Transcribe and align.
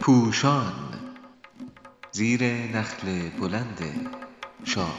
پوشان 0.00 0.72
زیر 2.12 2.42
نخل 2.44 3.28
بلند 3.40 3.78
شاهنامه 4.64 4.92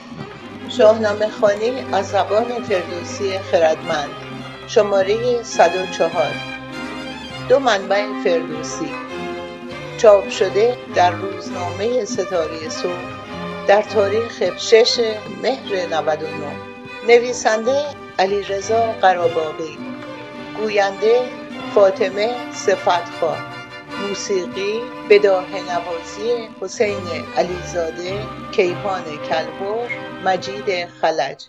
شاهنامه 0.69 1.29
خوانی 1.29 1.69
از 1.93 2.09
زبان 2.09 2.63
فردوسی 2.63 3.39
خردمند 3.39 4.09
شماره 4.67 5.43
104 5.43 6.33
دو 7.49 7.59
منبع 7.59 8.05
فردوسی. 8.23 8.91
چاپ 9.97 10.29
شده 10.29 10.77
در 10.95 11.11
روزنامه 11.11 12.05
ستاره 12.05 12.69
صبح 12.69 12.91
در 13.67 13.81
تاریخ 13.81 14.57
6 14.57 14.99
مهر 15.43 15.85
99 15.85 16.27
نویسنده 17.07 17.85
علیرضا 18.19 18.91
قراباقی. 19.01 19.92
گوینده 20.57 21.29
فاطمه 21.75 22.51
صفتخواه. 22.53 23.37
موسیقی 24.01 24.81
بداهه 25.09 25.71
نوازی 25.71 26.49
حسین 26.61 27.07
علیزاده 27.37 28.25
کیهان 28.51 29.03
کلهر 29.03 29.89
مجید 30.25 30.85
خلج. 30.85 31.45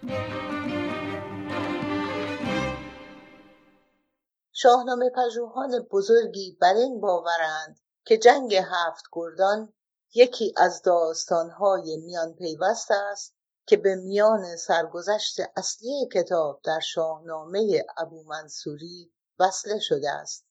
شاهنامه 4.53 5.11
پژوهان 5.11 5.87
بزرگی 5.91 6.59
بر 6.61 6.75
این 6.75 7.01
باورند 7.01 7.81
که 8.05 8.19
جنگ 8.19 8.55
هفت 8.55 9.05
گردان 9.13 9.73
یکی 10.15 10.55
از 10.57 10.83
داستانهای 10.83 11.97
میان 11.97 12.35
پیوست 12.35 12.91
است 12.91 13.35
که 13.67 13.77
به 13.77 13.95
میان 13.95 14.57
سرگذشت 14.57 15.41
اصلی 15.57 16.09
کتاب 16.13 16.61
در 16.65 16.81
شاهنامه 16.81 17.85
ابو 17.97 18.23
منصوری 18.23 19.13
وصله 19.39 19.79
شده 19.79 20.11
است. 20.11 20.47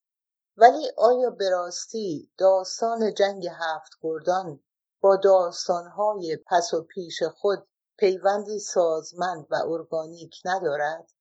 ولی 0.57 0.91
آیا 0.97 1.29
به 1.29 1.49
راستی 1.49 2.31
داستان 2.37 3.13
جنگ 3.13 3.47
هفت 3.47 3.91
گردان 4.01 4.63
با 5.01 5.15
داستانهای 5.15 6.37
پس 6.45 6.73
و 6.73 6.81
پیش 6.81 7.23
خود 7.23 7.67
پیوندی 7.97 8.59
سازمند 8.59 9.47
و 9.49 9.55
ارگانیک 9.55 10.41
ندارد؟ 10.45 11.11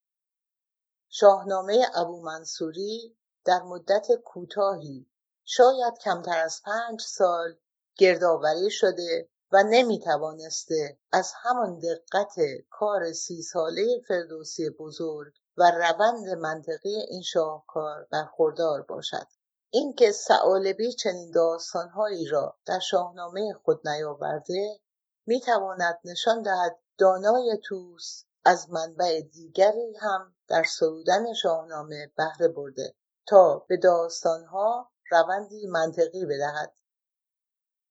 شاهنامه 1.09 1.87
ابو 1.95 2.23
منصوری 2.23 3.17
در 3.45 3.63
مدت 3.63 4.07
کوتاهی 4.25 5.11
شاید 5.45 5.99
کمتر 5.99 6.39
از 6.39 6.63
پنج 6.65 7.01
سال 7.01 7.57
گردآوری 7.97 8.71
شده 8.71 9.29
و 9.53 9.63
نمی‌توانسته 9.63 10.99
از 11.13 11.33
همان 11.43 11.79
دقت 11.79 12.35
کار 12.71 13.13
سی 13.13 13.43
ساله 13.43 14.01
فردوسی 14.09 14.71
بزرگ 14.71 15.33
و 15.57 15.71
روند 15.71 16.29
منطقی 16.29 16.97
این 17.09 17.23
شاهکار 17.23 18.07
برخوردار 18.11 18.83
باشد. 18.83 19.27
اینکه 19.71 20.13
ثعالبی 20.13 20.93
چنین 20.93 21.31
داستانهایی 21.31 22.27
را 22.27 22.57
در 22.67 22.79
شاهنامه 22.79 23.53
خود 23.65 23.89
نیاورده 23.89 24.81
می‌تواند 25.27 26.01
نشان 26.05 26.43
دهد 26.43 26.79
دانای 26.99 27.59
توس 27.65 28.25
از 28.45 28.71
منبع 28.71 29.21
دیگری 29.21 29.97
هم 30.01 30.35
در 30.49 30.65
سرودن 30.65 31.35
شاهنامه 31.35 32.13
بهره 32.17 32.49
برده 32.49 32.95
تا 33.27 33.59
به 33.69 33.77
داستانها 33.77 34.91
روندی 35.11 35.67
منطقی 35.67 36.27
بدهد. 36.27 36.75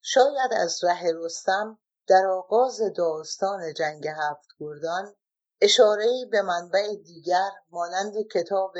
شاید 0.01 0.53
از 0.53 0.83
ره 0.83 1.11
رستم 1.15 1.79
در 2.07 2.27
آغاز 2.27 2.81
داستان 2.95 3.73
جنگ 3.73 4.07
هفت 4.07 4.49
گردان 4.59 5.15
اشارهای 5.61 6.25
به 6.31 6.41
منبع 6.41 6.95
دیگر 6.95 7.49
مانند 7.69 8.13
کتاب 8.33 8.73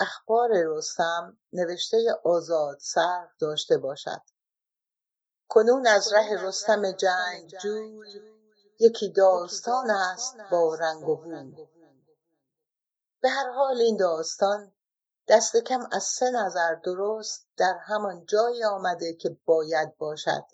اخبار 0.00 0.50
رستم 0.52 1.38
نوشته 1.52 2.20
آزاد 2.24 2.78
سر 2.80 3.28
داشته 3.40 3.78
باشد. 3.78 4.22
کنون 5.48 5.86
از 5.86 6.12
ره 6.12 6.42
رستم 6.42 6.92
جنگجوی 6.92 8.20
یکی 8.80 9.12
داستان 9.12 9.90
است 9.90 10.36
با 10.50 10.74
رنگ 10.74 11.08
و 11.08 11.16
بوی 11.16 11.66
به 13.20 13.28
هر 13.28 13.50
حال 13.50 13.80
این 13.80 13.96
داستان 13.96 14.72
دست 15.28 15.56
کم 15.56 15.80
از 15.92 16.02
سه 16.02 16.30
نظر 16.30 16.74
درست 16.74 17.46
در 17.56 17.78
همان 17.86 18.26
جایی 18.26 18.64
آمده 18.64 19.14
که 19.14 19.36
باید 19.44 19.96
باشد. 19.98 20.44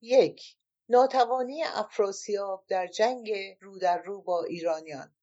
یک 0.00 0.42
ناتوانی 0.88 1.64
افراسیاب 1.64 2.64
در 2.68 2.86
جنگ 2.86 3.30
رو 3.60 3.78
در 3.78 4.02
رو 4.02 4.22
با 4.22 4.44
ایرانیان. 4.44 5.14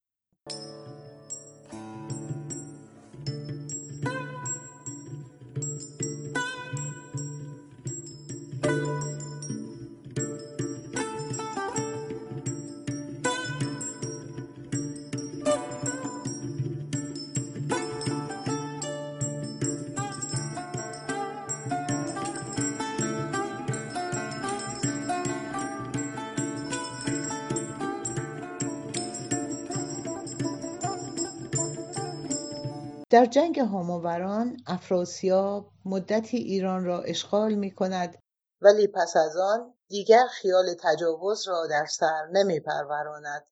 در 33.15 33.25
جنگ 33.25 33.59
هاماوران 33.59 34.57
افراسیاب 34.67 35.71
مدتی 35.85 36.37
ایران 36.37 36.85
را 36.85 37.01
اشغال 37.01 37.53
می 37.53 37.71
کند 37.71 38.17
ولی 38.61 38.87
پس 38.87 39.17
از 39.17 39.37
آن 39.37 39.73
دیگر 39.87 40.27
خیال 40.31 40.65
تجاوز 40.83 41.47
را 41.47 41.67
در 41.67 41.85
سر 41.85 42.27
نمی 42.31 42.59
پروراند 42.59 43.47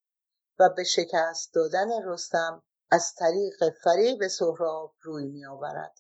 و 0.60 0.70
به 0.78 0.84
شکست 0.84 1.54
دادن 1.54 1.88
رستم 2.06 2.64
از 2.92 3.14
طریق 3.16 3.74
فریب 3.84 4.28
سهراب 4.28 4.96
روی 5.02 5.28
می 5.28 5.46
آورد. 5.46 5.98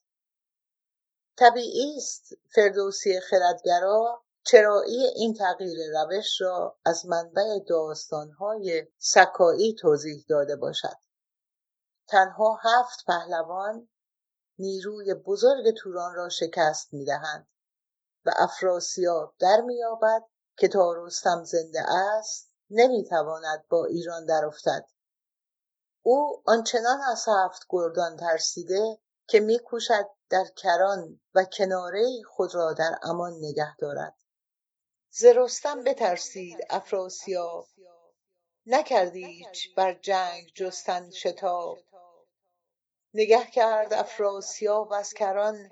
طبیعی 1.38 1.97
است 1.97 2.34
فردوسی 2.56 3.19
خردگرا 3.19 4.23
چرایی 4.46 5.06
این 5.16 5.34
تغییر 5.34 5.78
روش 5.94 6.41
را 6.41 6.78
از 6.85 7.06
منبع 7.06 7.59
داستانهای 7.68 8.88
سکایی 8.97 9.75
توضیح 9.75 10.25
داده 10.29 10.56
باشد. 10.56 11.03
تنها 12.13 12.59
هفت 12.63 13.06
پهلوان 13.06 13.90
نیروی 14.59 15.13
بزرگ 15.13 15.74
توران 15.78 16.16
را 16.16 16.29
شکست 16.29 16.94
می‌دهند 16.94 17.47
و 18.25 18.31
افراسیاب 18.35 19.35
در 19.40 19.62
مییابد 19.62 20.23
که 20.57 20.68
تا 20.68 20.94
رستم 20.94 21.44
زنده 21.44 21.81
است 21.90 22.52
نمی‌تواند 22.69 23.68
با 23.69 23.85
ایران 23.85 24.25
درافتد. 24.25 24.85
او 26.02 26.44
آنچنان 26.46 27.02
از 27.12 27.25
هفت 27.28 27.66
گردان 27.69 28.18
ترسیده 28.18 28.97
که 29.28 29.40
میکوشد 29.40 30.09
در 30.29 30.46
کران 30.56 31.19
و 31.35 31.46
کناره 31.46 32.22
خود 32.29 32.56
را 32.56 32.73
در 32.73 33.00
امان 33.03 33.34
نگه 33.34 33.75
دارد. 33.75 34.16
ز 35.09 35.25
رستم 35.25 35.84
بترسید 35.84 36.57
افراسیاب. 36.69 37.68
نکردیچ 38.66 39.47
هیچ 39.47 39.75
بر 39.75 39.94
جنگ 39.94 40.52
جستن 40.56 41.12
شتاب. 41.12 41.78
نگه 43.13 43.46
کرد 43.46 43.94
افراسیاب 43.94 44.94
از 44.94 45.13
کران 45.13 45.69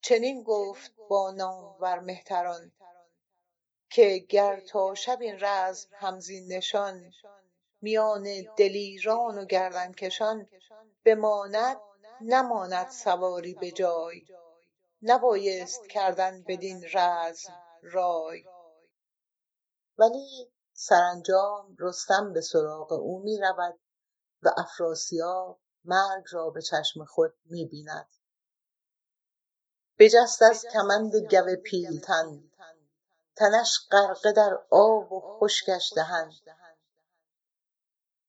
چنین 0.00 0.42
گفت 0.42 0.92
با 1.08 1.30
نامور 1.30 2.00
مهتران 2.00 2.72
که 3.90 4.18
گر 4.18 4.60
تا 4.60 4.94
شب 4.94 5.20
این 5.20 5.36
رزم 5.40 5.88
همزین 5.92 6.52
نشان 6.52 7.12
میان 7.80 8.22
دلیران 8.56 9.38
و 9.38 9.44
گردنکشان 9.44 10.48
بماند 11.04 11.76
نماند 12.20 12.88
سواری 12.88 13.54
به 13.54 13.70
جای 13.70 14.22
نبایست 15.02 15.86
کردن 15.88 16.42
بدین 16.42 16.84
رزم 16.94 17.62
رای. 17.82 18.44
ولی 19.98 20.52
سرانجام 20.72 21.76
رستم 21.78 22.32
به 22.32 22.40
سراغ 22.40 22.92
او 22.92 23.18
می 23.18 23.38
رود 23.38 23.80
و 24.42 24.50
افراسیاب 24.56 25.61
مرگ 25.84 26.24
را 26.30 26.50
به 26.50 26.62
چشم 26.62 27.04
خود 27.04 27.34
می 27.44 27.66
بیند 27.66 28.08
بجست 29.98 30.42
از 30.42 30.64
کمند 30.72 31.16
گو 31.16 31.56
پیلتن. 31.64 32.50
تنش 33.36 33.78
غرقه 33.90 34.32
در 34.32 34.58
آب 34.70 35.12
و 35.12 35.38
خشکش 35.40 35.92
دهن. 35.96 36.32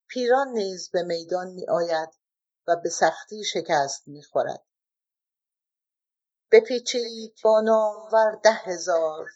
پیران 0.07 0.47
نیز 0.47 0.89
به 0.89 1.03
میدان 1.03 1.47
می 1.47 1.67
آید 1.67 2.09
و 2.67 2.75
به 2.75 2.89
سختی 2.89 3.43
شکست 3.43 4.07
می 4.07 4.23
خورد 4.23 4.63
بپیچید 6.51 7.35
با 7.43 7.61
نامور 7.61 8.39
ده 8.43 8.51
هزار 8.51 9.29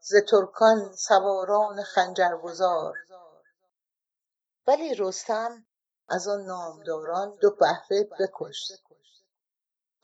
ز 0.00 0.14
ترکان 0.28 0.92
سواران 0.96 1.82
خنجرگزار 1.82 2.98
ولی 4.66 4.94
رستم 4.94 5.66
از 6.10 6.28
آن 6.28 6.40
نامداران 6.44 7.36
دو 7.40 7.50
بهره 7.50 8.08
بکشت 8.20 8.82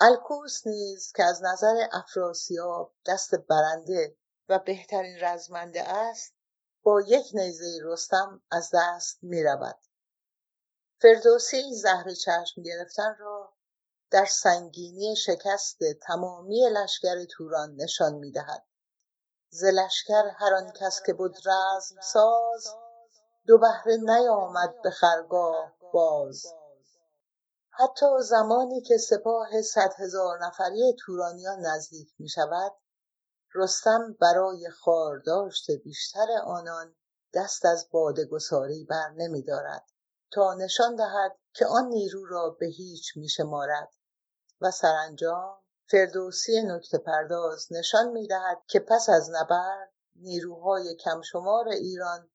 الکوس 0.00 0.66
نیز 0.66 1.12
که 1.12 1.24
از 1.24 1.42
نظر 1.42 1.88
افراسیاب 1.92 2.94
دست 3.06 3.34
برنده 3.34 4.16
و 4.48 4.58
بهترین 4.58 5.18
رزمنده 5.20 5.82
است 5.88 6.34
با 6.82 7.00
یک 7.00 7.26
نیزه 7.34 7.78
رستم 7.82 8.42
از 8.50 8.70
دست 8.74 9.18
می 9.22 9.42
رود. 9.42 9.78
فردوسی 11.00 11.74
زهر 11.74 12.14
چشم 12.14 12.62
گرفتن 12.62 13.16
را 13.18 13.52
در 14.10 14.24
سنگینی 14.24 15.16
شکست 15.16 15.78
تمامی 16.02 16.68
لشکر 16.72 17.24
توران 17.24 17.74
نشان 17.74 18.14
می 18.14 18.32
دهد. 18.32 18.66
ز 19.48 19.64
لشکر 19.64 20.30
هر 20.38 20.54
آن 20.54 20.72
کس 20.72 21.02
که 21.06 21.12
بود 21.12 21.36
رزم 21.36 22.00
ساز 22.00 22.74
دو 23.46 23.58
بهره 23.58 23.96
نیامد 23.96 24.82
به 24.82 24.90
خرگاه 24.90 25.75
باز. 25.92 26.46
حتی 27.70 28.06
زمانی 28.22 28.82
که 28.82 28.96
سپاه 28.96 29.62
صد 29.62 29.92
هزار 29.98 30.38
نفری 30.46 30.96
تورانیان 31.06 31.58
نزدیک 31.60 32.08
می 32.18 32.28
شود 32.28 32.72
رستم 33.54 34.16
برای 34.20 34.70
خارداشت 34.70 35.70
بیشتر 35.70 36.26
آنان 36.44 36.94
دست 37.34 37.64
از 37.64 37.88
گساری 38.30 38.84
بر 38.84 39.10
نمی 39.10 39.42
دارد 39.42 39.84
تا 40.32 40.54
نشان 40.54 40.96
دهد 40.96 41.38
که 41.52 41.66
آن 41.66 41.88
نیرو 41.88 42.26
را 42.26 42.56
به 42.60 42.66
هیچ 42.66 43.16
می 43.16 43.28
شمارد 43.28 43.92
و 44.60 44.70
سرانجام 44.70 45.58
فردوسی 45.90 46.62
نکته 46.62 46.98
پرداز 46.98 47.66
نشان 47.70 48.08
می 48.08 48.26
دهد 48.26 48.62
که 48.66 48.80
پس 48.80 49.08
از 49.08 49.30
نبرد 49.30 49.92
نیروهای 50.16 50.96
کمشمار 50.96 51.68
ایران 51.68 52.30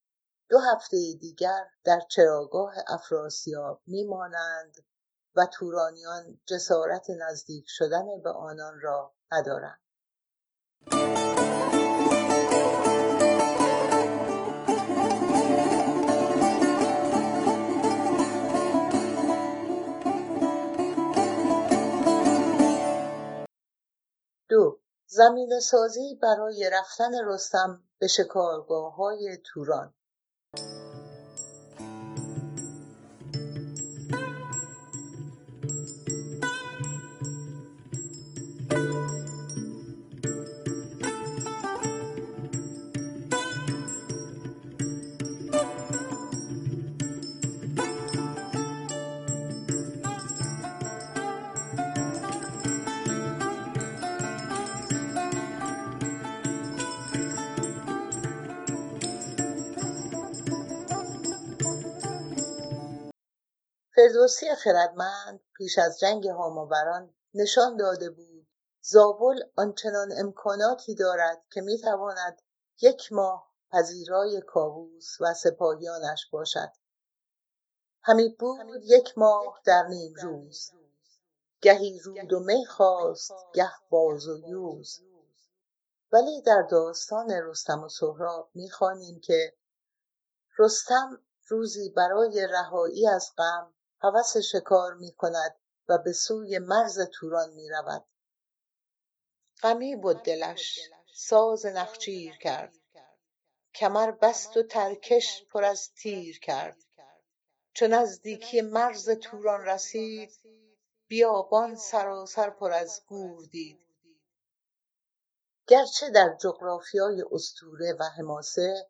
دو 0.51 0.59
هفته 0.59 0.98
دیگر 1.19 1.65
در 1.83 2.00
چراگاه 2.09 2.74
افراسیاب 2.88 3.81
میمانند 3.88 4.75
و 5.36 5.45
تورانیان 5.53 6.42
جسارت 6.45 7.09
نزدیک 7.09 7.65
شدن 7.68 8.21
به 8.24 8.30
آنان 8.30 8.80
را 8.81 9.13
ندارند. 9.31 9.80
دو 24.50 24.80
زمین 25.06 25.59
سازی 25.59 26.19
برای 26.21 26.69
رفتن 26.74 27.25
رستم 27.25 27.83
به 28.00 28.07
شکارگاه 28.07 28.95
های 28.95 29.38
توران. 29.44 29.94
you 30.57 30.90
فردوسی 63.95 64.55
خردمند 64.55 65.39
پیش 65.57 65.77
از 65.77 65.99
جنگ 65.99 66.27
هاماوران 66.27 67.13
نشان 67.33 67.77
داده 67.77 68.09
بود. 68.09 68.47
زابل 68.81 69.43
آنچنان 69.55 70.11
امکاناتی 70.17 70.95
دارد 70.95 71.43
که 71.51 71.61
می‌تواند 71.61 72.41
یک 72.81 73.13
ماه 73.13 73.51
پذیرای 73.71 74.41
کاووس 74.41 75.17
و 75.21 75.33
سپاهیانش 75.33 76.29
باشد. 76.31 76.71
همی 78.03 78.29
بود 78.29 78.83
یک 78.83 79.17
ماه 79.17 79.61
در 79.65 79.88
نیم 79.88 80.13
روز. 80.21 80.71
گهی 81.61 81.99
رود 81.99 82.33
و 82.33 82.39
می 82.39 82.65
خواست 82.65 83.33
گه 83.53 83.71
باز 83.89 84.27
و 84.27 84.37
یوز. 84.37 85.01
ولی 86.11 86.41
در 86.41 86.61
داستان 86.61 87.31
رستم 87.31 87.83
و 87.83 87.89
سهراب 87.89 88.49
می‌خوانیم 88.53 89.19
که 89.19 89.57
رستم 90.57 91.23
روزی 91.47 91.89
برای 91.89 92.47
رهایی 92.47 93.07
از 93.07 93.31
غم 93.37 93.73
هوس 94.03 94.38
شکار 94.38 94.94
می 94.94 95.12
کند 95.12 95.56
و 95.88 95.98
به 95.98 96.13
سوی 96.13 96.59
مرز 96.59 97.00
توران 97.13 97.53
می 97.53 97.69
رود. 97.69 98.06
غمی 99.63 99.95
بود 99.95 100.24
دلش 100.24 100.80
ساز 101.13 101.65
نخچیر 101.65 102.38
کرد. 102.38 102.74
کمر 103.75 104.12
بست 104.12 104.57
و 104.57 104.63
ترکش 104.63 105.45
پر 105.50 105.63
از 105.63 105.94
تیر 105.94 106.39
کرد. 106.39 106.77
چو 107.74 107.88
نزدیکی 107.88 108.62
مرز 108.62 109.09
توران 109.09 109.65
رسید 109.65 110.31
بیابان 111.07 111.75
سراسر 111.75 112.50
پر 112.50 112.71
از 112.71 113.01
گور 113.07 113.45
دید. 113.45 113.80
گرچه 115.68 116.09
در 116.09 116.38
جغرافیای 116.42 117.24
استوره 117.31 117.94
و 118.00 118.04
حماسه 118.04 118.89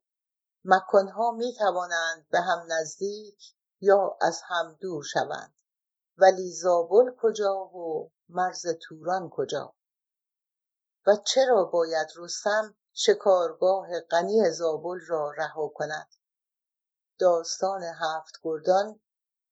مکانها 0.65 1.31
می 1.31 1.53
توانند 1.53 2.29
به 2.29 2.41
هم 2.41 2.65
نزدیک 2.69 3.53
یا 3.81 4.17
از 4.21 4.41
هم 4.45 4.77
دور 4.81 5.03
شوند. 5.03 5.53
ولی 6.17 6.51
زابل 6.51 7.15
کجا 7.17 7.55
و 7.65 8.11
مرز 8.29 8.65
توران 8.81 9.29
کجا؟ 9.29 9.73
و 11.07 11.15
چرا 11.15 11.65
باید 11.65 12.07
رستم 12.17 12.75
شکارگاه 12.93 13.99
غنی 13.99 14.51
زابل 14.51 14.99
را 15.07 15.31
رها 15.31 15.67
کند؟ 15.67 16.07
داستان 17.19 17.83
هفت 17.83 18.33
گردان 18.43 18.99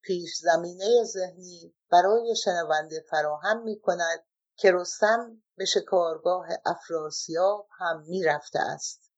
پیش 0.01 0.37
زمینه 0.37 1.03
ذهنی 1.03 1.75
برای 1.91 2.35
شنونده 2.35 3.05
فراهم 3.09 3.63
می 3.63 3.79
کند 3.79 4.25
که 4.55 4.71
رستم 4.71 5.43
به 5.55 5.65
شکارگاه 5.65 6.47
افراسیاب 6.65 7.67
هم 7.77 8.01
می 8.01 8.23
رفته 8.23 8.59
است. 8.59 9.08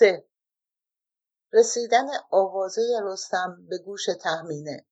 سه. 0.00 0.24
رسیدن 1.52 2.06
آوازه 2.30 2.82
رستم 3.02 3.66
به 3.68 3.78
گوش 3.78 4.06
تهمینه. 4.20 4.86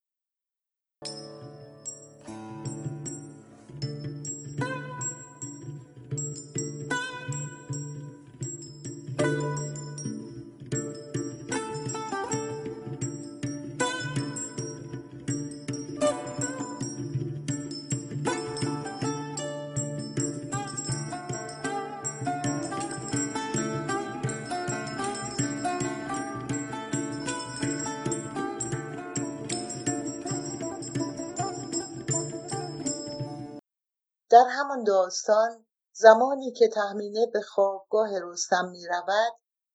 در 34.30 34.44
همان 34.50 34.84
داستان 34.84 35.66
زمانی 35.92 36.52
که 36.52 36.68
تهمینه 36.68 37.26
به 37.26 37.40
خوابگاه 37.40 38.20
رستم 38.20 38.68
می 38.68 38.86
رود 38.86 39.32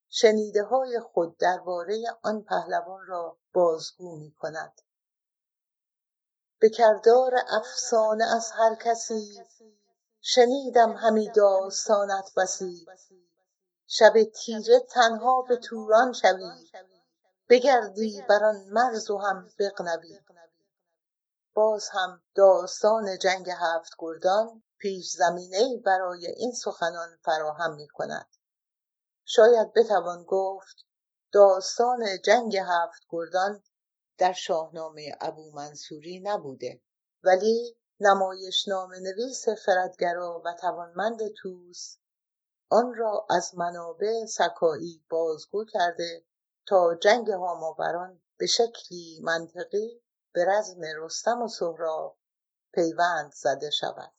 شنیده 0.10 0.64
های 0.64 1.00
خود 1.00 1.38
درباره 1.38 2.04
آن 2.24 2.44
پهلوان 2.44 3.06
را 3.08 3.38
بازگو 3.54 4.16
می 4.18 4.32
کند. 4.32 4.82
به 6.60 6.70
کردار 6.70 7.34
افسانه 7.48 8.36
از 8.36 8.52
هر 8.52 8.76
کسی 8.76 9.42
شنیدم 10.22 10.92
همی 10.92 11.30
داستانت 11.30 12.32
بسی 12.38 12.86
شب 13.88 14.24
تیره 14.24 14.80
تنها 14.80 15.42
به 15.42 15.58
توران 15.58 16.14
شوی 16.14 16.70
بگردی 17.50 18.24
بر 18.30 18.44
آن 18.44 18.66
مرز 18.70 19.10
و 19.10 19.18
هم 19.18 19.50
بغنوی 19.60 20.20
باز 21.54 21.90
هم 21.92 22.24
داستان 22.36 23.18
جنگ 23.18 23.50
هفت 23.50 23.92
گردان 24.00 24.64
پیش 24.78 25.12
زمینه 25.12 25.78
برای 25.86 26.28
این 26.28 26.52
سخنان 26.52 27.18
فراهم 27.22 27.76
می 27.76 27.88
کند. 27.88 28.28
شاید 29.26 29.74
بتوان 29.74 30.24
گفت 30.24 30.76
داستان 31.32 32.22
جنگ 32.24 32.58
هفت 32.58 33.02
گردان 33.10 33.64
در 34.18 34.34
شاهنامه 34.34 35.18
ابو 35.22 35.52
منصوری 35.52 36.20
نبوده 36.20 36.82
ولی 37.24 37.78
نمایشنامه 38.00 39.00
نویس 39.00 39.50
خردگرا 39.50 40.42
و 40.46 40.54
توانمند 40.62 41.20
توس 41.42 41.98
آن 42.70 42.94
را 42.94 43.28
از 43.30 43.56
منابع 43.56 44.26
سکایی 44.26 45.04
بازگو 45.10 45.66
کرده 45.66 46.26
تا 46.68 46.96
جنگ 46.96 47.30
هاماوران 47.30 48.22
به 48.38 48.46
شکلی 48.46 49.20
منطقی 49.24 50.02
به 50.34 50.46
رزم 50.46 50.82
رستم 50.98 51.42
و 51.42 51.48
سهراب 51.48 52.18
پیوند 52.74 53.32
زده 53.34 53.70
شود. 53.70 54.14